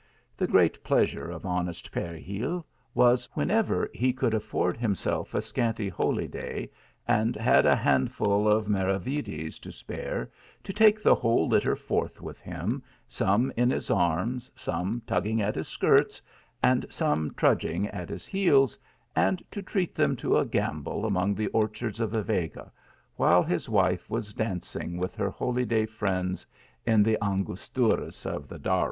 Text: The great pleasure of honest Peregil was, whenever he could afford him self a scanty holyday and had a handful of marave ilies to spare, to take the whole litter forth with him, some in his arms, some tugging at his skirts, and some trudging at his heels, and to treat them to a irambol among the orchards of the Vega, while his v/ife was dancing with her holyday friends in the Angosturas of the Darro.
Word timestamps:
The 0.35 0.47
great 0.47 0.83
pleasure 0.83 1.29
of 1.29 1.45
honest 1.45 1.91
Peregil 1.91 2.65
was, 2.95 3.29
whenever 3.35 3.87
he 3.93 4.11
could 4.13 4.33
afford 4.33 4.75
him 4.75 4.95
self 4.95 5.35
a 5.35 5.43
scanty 5.43 5.89
holyday 5.89 6.71
and 7.07 7.35
had 7.35 7.67
a 7.67 7.75
handful 7.75 8.47
of 8.47 8.67
marave 8.67 9.05
ilies 9.05 9.59
to 9.59 9.71
spare, 9.71 10.31
to 10.63 10.73
take 10.73 11.03
the 11.03 11.13
whole 11.13 11.47
litter 11.47 11.75
forth 11.75 12.19
with 12.19 12.39
him, 12.39 12.81
some 13.07 13.51
in 13.55 13.69
his 13.69 13.91
arms, 13.91 14.49
some 14.55 15.03
tugging 15.05 15.39
at 15.39 15.53
his 15.53 15.67
skirts, 15.67 16.19
and 16.63 16.83
some 16.89 17.31
trudging 17.35 17.87
at 17.89 18.09
his 18.09 18.25
heels, 18.25 18.79
and 19.15 19.43
to 19.51 19.61
treat 19.61 19.93
them 19.93 20.15
to 20.15 20.35
a 20.35 20.43
irambol 20.47 21.05
among 21.05 21.35
the 21.35 21.47
orchards 21.49 21.99
of 21.99 22.09
the 22.09 22.23
Vega, 22.23 22.71
while 23.17 23.43
his 23.43 23.67
v/ife 23.67 24.09
was 24.09 24.33
dancing 24.33 24.97
with 24.97 25.13
her 25.13 25.29
holyday 25.29 25.85
friends 25.85 26.43
in 26.87 27.03
the 27.03 27.19
Angosturas 27.21 28.25
of 28.25 28.47
the 28.47 28.57
Darro. 28.57 28.79